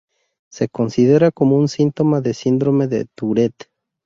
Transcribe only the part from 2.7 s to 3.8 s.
de Tourette.